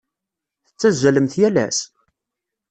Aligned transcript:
Tettazzalemt 0.65 1.33
yal 1.41 1.55
ass? 1.65 1.79